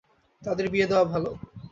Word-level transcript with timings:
তাদের 0.41 0.65
বিয়ে 0.69 0.87
দেয়ায় 0.87 1.07
ভালো। 1.13 1.29